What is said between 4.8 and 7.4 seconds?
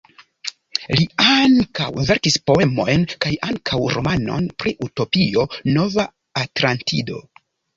utopio, Nova Atlantido.